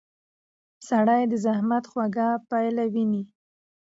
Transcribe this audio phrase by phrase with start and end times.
[0.87, 3.23] سړی د زحمت خوږه پایله ویني